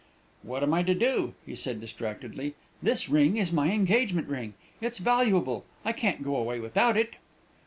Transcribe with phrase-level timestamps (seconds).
[0.41, 2.55] "What am I to do?" he said distractedly.
[2.81, 5.63] "This ring is my engagement ring; it's valuable.
[5.85, 7.17] I can't go away without it!"